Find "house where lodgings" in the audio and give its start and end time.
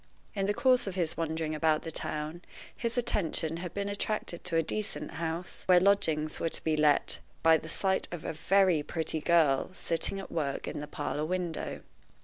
5.11-6.39